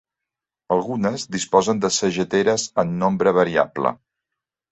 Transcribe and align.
Algunes 0.75 1.25
disposen 1.35 1.83
de 1.83 1.91
sageteres, 1.99 2.65
en 2.85 2.97
nombre 3.05 3.35
variable. 3.41 3.93